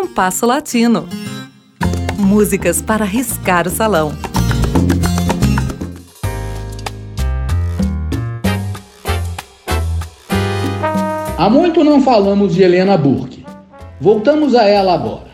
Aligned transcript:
Compasso 0.00 0.46
Latino. 0.46 1.08
Músicas 2.16 2.80
para 2.80 3.04
riscar 3.04 3.66
o 3.66 3.70
salão. 3.70 4.12
Há 11.36 11.50
muito 11.50 11.82
não 11.82 12.00
falamos 12.00 12.54
de 12.54 12.62
Helena 12.62 12.96
Burke. 12.96 13.44
Voltamos 14.00 14.54
a 14.54 14.68
ela 14.68 14.94
agora. 14.94 15.32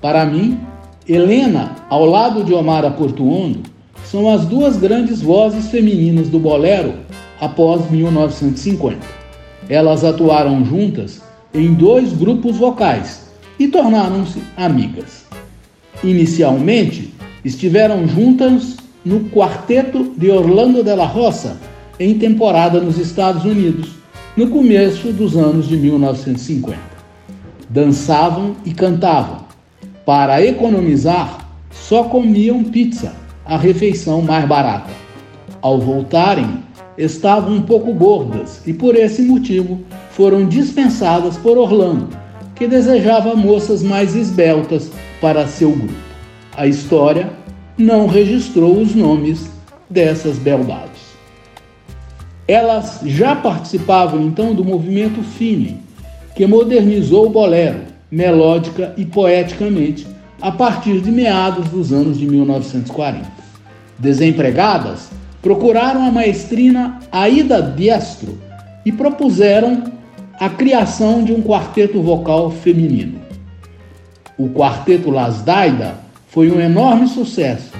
Para 0.00 0.24
mim, 0.24 0.58
Helena, 1.06 1.76
ao 1.90 2.06
lado 2.06 2.42
de 2.42 2.54
Omara 2.54 2.90
Portuondo, 2.90 3.64
são 4.02 4.30
as 4.30 4.46
duas 4.46 4.78
grandes 4.78 5.20
vozes 5.20 5.68
femininas 5.70 6.30
do 6.30 6.38
bolero 6.38 6.94
após 7.38 7.90
1950. 7.90 8.96
Elas 9.68 10.04
atuaram 10.04 10.64
juntas 10.64 11.20
em 11.52 11.74
dois 11.74 12.14
grupos 12.14 12.56
vocais 12.56 13.25
e 13.58 13.68
tornaram-se 13.68 14.42
amigas. 14.56 15.24
Inicialmente, 16.02 17.12
estiveram 17.44 18.06
juntas 18.06 18.76
no 19.04 19.20
Quarteto 19.30 20.12
de 20.16 20.30
Orlando 20.30 20.82
de 20.82 20.94
la 20.94 21.06
Roça, 21.06 21.56
em 21.98 22.18
temporada 22.18 22.80
nos 22.80 22.98
Estados 22.98 23.44
Unidos, 23.44 23.90
no 24.36 24.48
começo 24.48 25.12
dos 25.12 25.36
anos 25.36 25.68
de 25.68 25.76
1950. 25.76 26.78
Dançavam 27.70 28.56
e 28.64 28.74
cantavam. 28.74 29.46
Para 30.04 30.44
economizar, 30.44 31.48
só 31.70 32.04
comiam 32.04 32.64
pizza, 32.64 33.14
a 33.44 33.56
refeição 33.56 34.20
mais 34.22 34.46
barata. 34.46 34.90
Ao 35.62 35.80
voltarem, 35.80 36.62
estavam 36.98 37.54
um 37.54 37.62
pouco 37.62 37.92
gordas 37.92 38.60
e 38.66 38.72
por 38.72 38.94
esse 38.94 39.22
motivo 39.22 39.80
foram 40.10 40.46
dispensadas 40.46 41.36
por 41.36 41.58
Orlando, 41.58 42.08
que 42.56 42.66
desejava 42.66 43.36
moças 43.36 43.82
mais 43.82 44.16
esbeltas 44.16 44.90
para 45.20 45.46
seu 45.46 45.70
grupo. 45.70 45.94
A 46.56 46.66
história 46.66 47.30
não 47.76 48.06
registrou 48.06 48.80
os 48.80 48.94
nomes 48.94 49.50
dessas 49.88 50.38
beldades. 50.38 51.06
Elas 52.48 53.00
já 53.04 53.36
participavam 53.36 54.22
então 54.22 54.54
do 54.54 54.64
movimento 54.64 55.22
feeling, 55.22 55.78
que 56.34 56.46
modernizou 56.46 57.26
o 57.26 57.30
bolero, 57.30 57.80
melódica 58.10 58.94
e 58.96 59.04
poeticamente, 59.04 60.06
a 60.40 60.50
partir 60.50 61.00
de 61.00 61.10
meados 61.10 61.68
dos 61.68 61.92
anos 61.92 62.18
de 62.18 62.26
1940. 62.26 63.26
Desempregadas, 63.98 65.10
procuraram 65.42 66.06
a 66.06 66.10
maestrina 66.10 67.00
Aida 67.10 67.60
Diestro 67.62 68.38
e 68.84 68.92
propuseram 68.92 69.95
a 70.38 70.50
criação 70.50 71.24
de 71.24 71.32
um 71.32 71.42
quarteto 71.42 72.02
vocal 72.02 72.50
feminino. 72.50 73.20
O 74.38 74.50
quarteto 74.50 75.10
Las 75.10 75.42
Daida 75.42 75.94
foi 76.28 76.50
um 76.50 76.60
enorme 76.60 77.08
sucesso. 77.08 77.72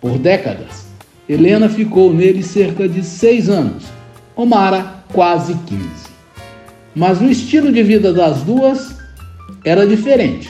Por 0.00 0.18
décadas, 0.18 0.86
Helena 1.28 1.68
ficou 1.68 2.12
nele 2.12 2.42
cerca 2.44 2.88
de 2.88 3.02
seis 3.02 3.48
anos, 3.48 3.84
Omara 4.36 5.02
quase 5.12 5.54
15. 5.66 5.84
Mas 6.94 7.20
o 7.20 7.24
estilo 7.24 7.72
de 7.72 7.82
vida 7.82 8.12
das 8.12 8.42
duas 8.42 8.96
era 9.64 9.84
diferente. 9.84 10.48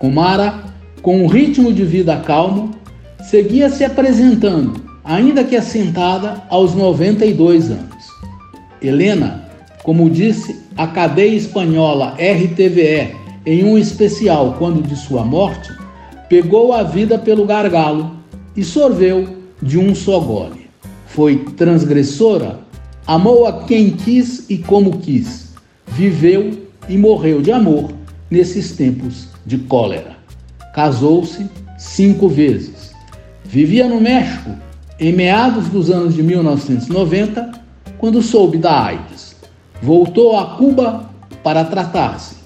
Omara, 0.00 0.64
com 1.00 1.24
um 1.24 1.26
ritmo 1.26 1.72
de 1.72 1.84
vida 1.84 2.16
calmo, 2.18 2.72
seguia 3.22 3.70
se 3.70 3.84
apresentando, 3.84 4.82
ainda 5.02 5.42
que 5.42 5.56
assentada 5.56 6.42
aos 6.50 6.74
92 6.74 7.70
anos. 7.70 7.88
Helena 8.82 9.47
como 9.88 10.10
disse 10.10 10.54
a 10.76 10.86
cadeia 10.86 11.34
espanhola 11.34 12.14
RTVE 12.18 13.16
em 13.46 13.64
um 13.64 13.78
especial 13.78 14.54
quando 14.58 14.86
de 14.86 14.94
sua 14.94 15.24
morte, 15.24 15.72
pegou 16.28 16.74
a 16.74 16.82
vida 16.82 17.18
pelo 17.18 17.46
gargalo 17.46 18.10
e 18.54 18.62
sorveu 18.62 19.38
de 19.62 19.78
um 19.78 19.94
só 19.94 20.20
gole. 20.20 20.68
Foi 21.06 21.38
transgressora, 21.56 22.60
amou 23.06 23.46
a 23.46 23.64
quem 23.64 23.92
quis 23.92 24.44
e 24.50 24.58
como 24.58 24.98
quis, 24.98 25.54
viveu 25.86 26.68
e 26.86 26.98
morreu 26.98 27.40
de 27.40 27.50
amor 27.50 27.90
nesses 28.30 28.72
tempos 28.72 29.28
de 29.46 29.56
cólera. 29.56 30.18
Casou-se 30.74 31.46
cinco 31.78 32.28
vezes. 32.28 32.92
Vivia 33.42 33.88
no 33.88 34.02
México 34.02 34.50
em 35.00 35.14
meados 35.14 35.66
dos 35.70 35.90
anos 35.90 36.14
de 36.14 36.22
1990, 36.22 37.52
quando 37.96 38.20
soube 38.20 38.58
da 38.58 38.84
AIDS. 38.84 39.17
Voltou 39.80 40.36
a 40.36 40.56
Cuba 40.56 41.08
para 41.42 41.64
tratar-se. 41.64 42.36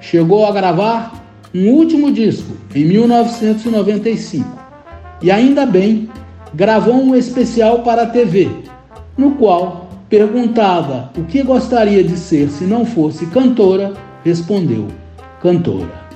Chegou 0.00 0.44
a 0.44 0.52
gravar 0.52 1.24
um 1.54 1.70
último 1.70 2.12
disco 2.12 2.52
em 2.74 2.84
1995 2.84 4.46
e, 5.22 5.30
ainda 5.30 5.64
bem, 5.64 6.10
gravou 6.54 6.94
um 6.94 7.14
especial 7.14 7.80
para 7.80 8.02
a 8.02 8.06
TV, 8.06 8.50
no 9.16 9.32
qual, 9.32 9.88
perguntada 10.08 11.10
o 11.16 11.24
que 11.24 11.42
gostaria 11.42 12.04
de 12.04 12.16
ser 12.18 12.50
se 12.50 12.64
não 12.64 12.84
fosse 12.84 13.24
cantora, 13.26 13.94
respondeu: 14.22 14.88
cantora. 15.40 16.06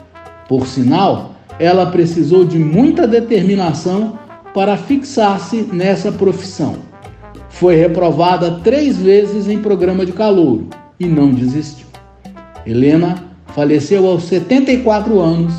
Por 0.46 0.66
sinal, 0.66 1.36
ela 1.58 1.86
precisou 1.86 2.44
de 2.44 2.58
muita 2.58 3.06
determinação 3.06 4.18
para 4.52 4.76
fixar-se 4.76 5.62
nessa 5.72 6.12
profissão 6.12 6.89
foi 7.50 7.76
reprovada 7.76 8.60
três 8.62 8.96
vezes 8.96 9.48
em 9.48 9.58
programa 9.58 10.06
de 10.06 10.12
calouro 10.12 10.68
e 10.98 11.06
não 11.06 11.32
desistiu. 11.32 11.86
Helena 12.66 13.22
faleceu 13.48 14.06
aos 14.06 14.24
74 14.24 15.20
anos 15.20 15.54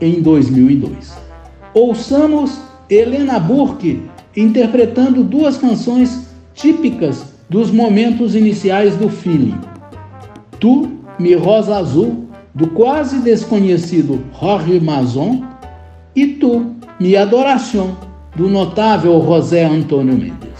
em 0.00 0.20
2002. 0.20 1.16
Ouçamos 1.72 2.60
Helena 2.90 3.38
Burke 3.38 4.02
interpretando 4.36 5.22
duas 5.22 5.56
canções 5.56 6.28
típicas 6.54 7.32
dos 7.48 7.70
momentos 7.70 8.34
iniciais 8.34 8.96
do 8.96 9.08
filme. 9.08 9.54
Tu, 10.58 10.90
Mi 11.18 11.34
Rosa 11.34 11.76
Azul, 11.76 12.28
do 12.54 12.66
quase 12.68 13.18
desconhecido 13.20 14.24
Jorge 14.38 14.80
Mazon, 14.80 15.42
e 16.14 16.26
Tu, 16.26 16.66
Mi 17.00 17.16
Adoração, 17.16 17.96
do 18.36 18.48
notável 18.48 19.22
José 19.24 19.64
Antônio 19.64 20.14
Mendes. 20.14 20.51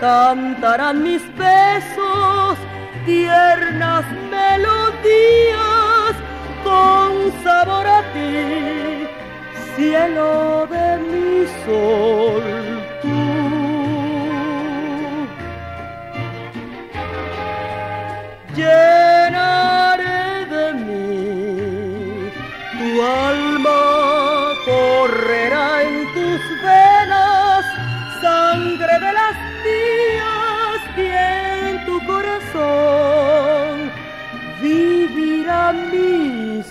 Cantarán 0.00 1.02
mis 1.02 1.22
besos, 1.36 2.58
tiernas 3.04 4.04
melodías 4.30 6.14
con 6.64 7.32
sabor 7.42 7.86
a 7.86 8.02
ti, 8.12 9.06
cielo 9.74 10.66
de 10.70 10.98
mi 11.10 11.46
sol. 11.64 12.75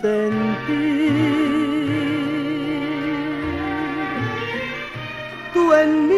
Sentir. 0.01 1.13
Tú 5.53 5.73
en 5.73 6.07
mí 6.09 6.14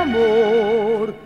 amor. 0.00 1.19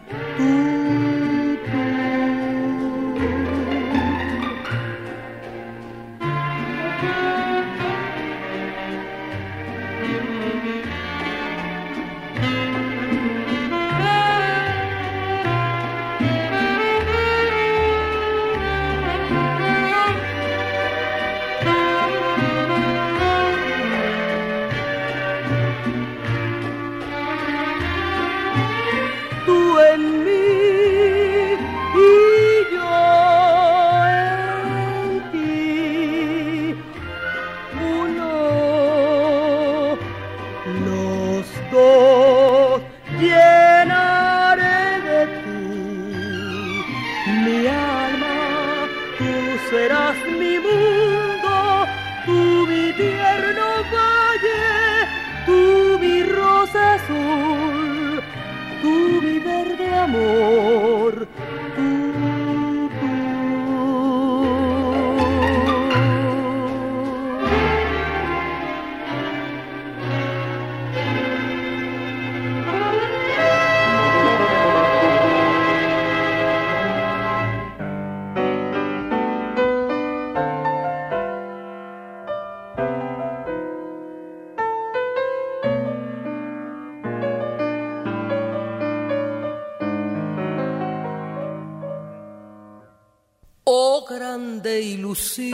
Verde 94.09 94.83
amor. 94.83 95.53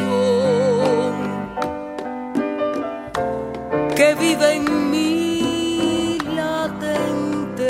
que 3.97 4.15
vive 4.15 4.55
en 4.55 4.91
mí 4.91 6.19
latente, 6.35 7.69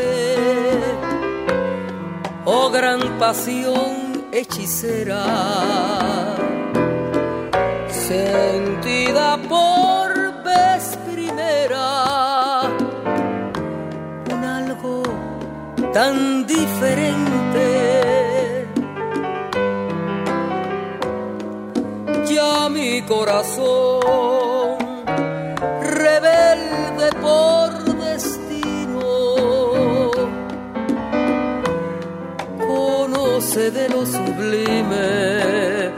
oh 2.44 2.70
gran 2.70 3.18
pasión 3.18 4.26
hechicera, 4.32 5.24
sentida 7.88 9.38
por 9.48 10.10
vez 10.44 10.98
primera, 11.12 12.62
un 14.32 14.44
algo 14.44 15.02
tan 15.92 16.46
diferente 16.46 17.49
mi 22.70 23.02
corazón, 23.02 24.78
rebelde 25.82 27.10
por 27.20 27.70
destino, 27.96 29.00
conoce 32.66 33.72
de 33.72 33.88
lo 33.88 34.06
sublime, 34.06 35.90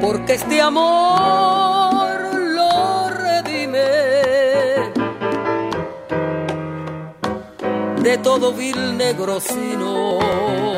porque 0.00 0.34
este 0.34 0.60
amor 0.60 2.18
lo 2.34 3.10
redime. 3.10 3.86
De 8.02 8.18
todo 8.18 8.52
vil 8.52 8.96
negrocino 8.96 10.75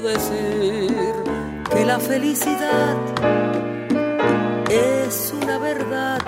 decir 0.00 0.92
que 1.72 1.84
la 1.84 1.98
felicidad 1.98 2.96
es 4.68 5.32
una 5.42 5.58
verdad, 5.58 6.20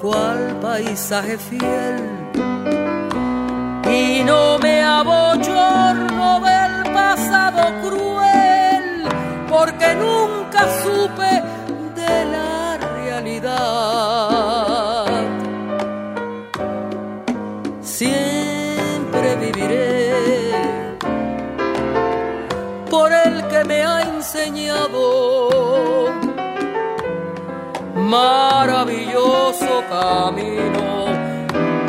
cual 0.00 0.58
paisaje 0.60 1.38
fiel. 1.38 1.96
Y 3.90 4.22
no 4.24 4.58
me 4.58 4.82
abochorno 4.82 6.40
del 6.40 6.92
pasado 6.92 7.62
cruel, 7.82 9.08
porque 9.48 9.94
nunca 9.94 10.66
supe 10.82 11.42
maravilloso 28.08 29.82
camino 29.90 31.06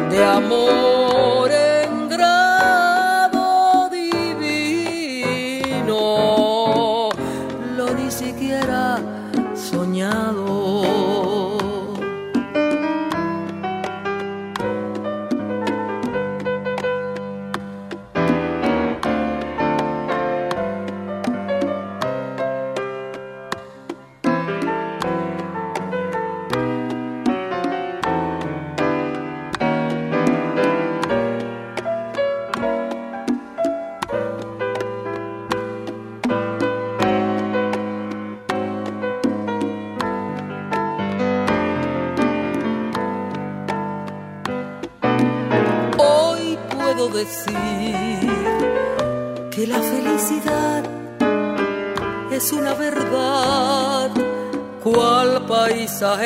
de 0.10 0.24
amor 0.24 1.50
en 1.52 2.10
grado 2.10 3.90
divino, 3.90 4.70
lo 7.78 7.94
ni 7.94 8.12
siquiera 8.12 9.00
soñado. 9.56 11.19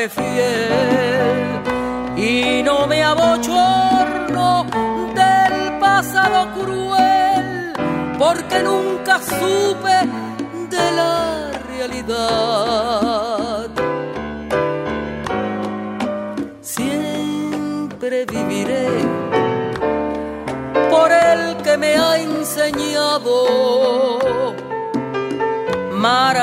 Fiel 0.10 1.62
y 2.16 2.62
no 2.64 2.86
me 2.86 3.04
abochorno 3.04 4.66
del 5.16 5.80
pasado 5.80 6.48
cruel 6.54 7.74
porque 8.20 8.62
nunca 8.62 9.20
supe 9.20 9.98
de 10.70 10.92
la 10.92 11.52
realidad. 11.70 13.13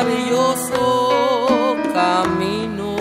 maravilloso 0.02 1.76
camino 1.92 2.96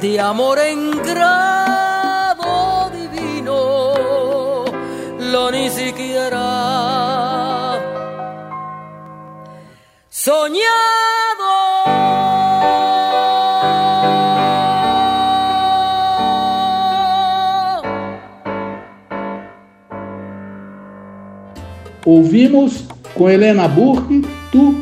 de 0.00 0.20
amor 0.20 0.58
en 0.58 0.90
grado 1.02 2.90
divino, 2.90 4.64
lo 5.18 5.50
ni 5.50 5.70
siquiera 5.70 6.44
soñado. 10.10 10.68
Ouvimos 22.04 22.88
com 23.18 23.28
Helena 23.28 23.68
Burke, 23.68 24.24
Tu, 24.50 24.74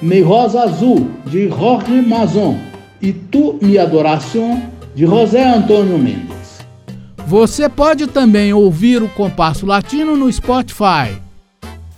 Me 0.00 0.22
Rosa 0.22 0.62
Azul, 0.62 1.08
de 1.26 1.48
Jorge 1.48 2.00
Mazon, 2.00 2.58
e 3.00 3.12
Tu, 3.12 3.56
Mi 3.60 3.78
Adoração, 3.78 4.60
de 4.94 5.06
José 5.06 5.46
Antônio 5.46 5.98
Mendes. 5.98 6.64
Você 7.26 7.68
pode 7.68 8.06
também 8.06 8.54
ouvir 8.54 9.02
o 9.02 9.08
Compasso 9.08 9.66
Latino 9.66 10.16
no 10.16 10.32
Spotify. 10.32 11.20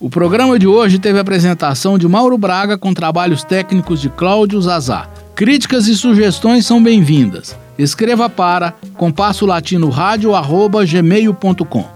O 0.01 0.11
programa 0.11 0.59
de 0.59 0.67
hoje 0.67 0.99
teve 0.99 1.19
a 1.19 1.23
apresentação 1.23 1.97
de 1.97 2.07
Mauro 2.07 2.37
Braga 2.37 2.77
com 2.77 2.93
trabalhos 2.93 3.43
técnicos 3.45 3.99
de 4.01 4.11
Cláudio 4.11 4.61
Zazá. 4.61 5.09
Críticas 5.35 5.87
e 5.87 5.97
sugestões 5.97 6.67
são 6.67 6.83
bem-vindas. 6.83 7.57
Escreva 7.79 8.29
para 8.29 8.75
compassolatinoradio.gmail.com 8.97 11.96